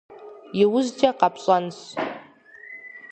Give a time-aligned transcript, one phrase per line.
[0.61, 1.79] Иужькӏэ къэпщӏэнщ.